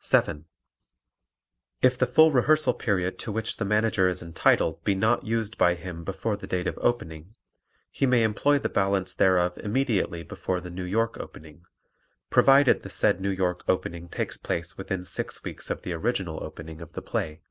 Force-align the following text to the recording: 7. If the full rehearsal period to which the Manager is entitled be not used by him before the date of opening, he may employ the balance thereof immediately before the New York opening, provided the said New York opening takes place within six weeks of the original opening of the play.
7. 0.00 0.46
If 1.80 1.96
the 1.96 2.08
full 2.08 2.32
rehearsal 2.32 2.74
period 2.74 3.20
to 3.20 3.30
which 3.30 3.56
the 3.56 3.64
Manager 3.64 4.08
is 4.08 4.20
entitled 4.20 4.82
be 4.82 4.96
not 4.96 5.22
used 5.24 5.56
by 5.56 5.76
him 5.76 6.02
before 6.02 6.34
the 6.36 6.48
date 6.48 6.66
of 6.66 6.76
opening, 6.78 7.36
he 7.92 8.04
may 8.04 8.24
employ 8.24 8.58
the 8.58 8.68
balance 8.68 9.14
thereof 9.14 9.56
immediately 9.58 10.24
before 10.24 10.60
the 10.60 10.70
New 10.70 10.82
York 10.82 11.16
opening, 11.20 11.66
provided 12.30 12.82
the 12.82 12.90
said 12.90 13.20
New 13.20 13.30
York 13.30 13.62
opening 13.68 14.08
takes 14.08 14.36
place 14.36 14.76
within 14.76 15.04
six 15.04 15.44
weeks 15.44 15.70
of 15.70 15.82
the 15.82 15.92
original 15.92 16.42
opening 16.42 16.80
of 16.80 16.94
the 16.94 17.02
play. 17.02 17.42